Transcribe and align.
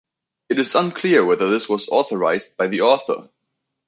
It 0.49 0.57
is 0.57 0.73
unclear 0.73 1.23
whether 1.23 1.51
this 1.51 1.69
was 1.69 1.87
authorized 1.89 2.57
by 2.57 2.65
the 2.65 2.81
author. 2.81 3.29